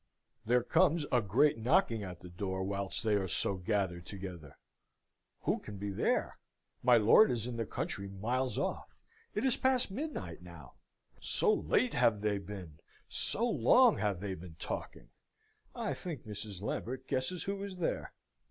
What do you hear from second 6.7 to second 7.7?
My lord is in the